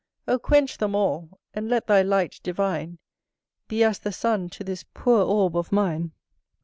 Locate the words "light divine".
2.01-2.97